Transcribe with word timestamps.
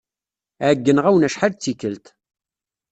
Ɛeyyneɣ-awen 0.67 1.27
acḥal 1.27 1.51
d 1.55 1.59
tikkelt. 1.61 2.05